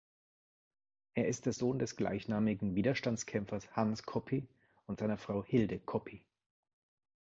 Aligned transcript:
Er 1.13 1.27
ist 1.27 1.45
der 1.45 1.53
Sohn 1.53 1.77
des 1.77 1.95
gleichnamigen 1.95 2.73
Widerstandskämpfers 2.73 3.69
Hans 3.75 4.01
Coppi 4.01 4.47
und 4.87 4.97
seiner 4.99 5.19
Frau 5.19 5.43
Hilde 5.45 5.77
Coppi. 5.77 6.25